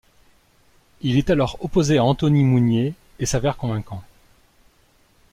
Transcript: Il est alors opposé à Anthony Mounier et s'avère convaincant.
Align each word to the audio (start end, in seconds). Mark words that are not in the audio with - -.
Il 1.01 1.19
est 1.19 1.29
alors 1.29 1.57
opposé 1.59 1.99
à 1.99 2.03
Anthony 2.03 2.43
Mounier 2.43 2.95
et 3.19 3.27
s'avère 3.27 3.55
convaincant. 3.55 4.01